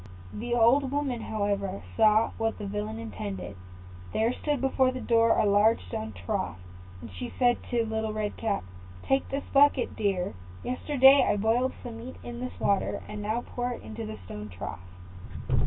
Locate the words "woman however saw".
0.89-2.31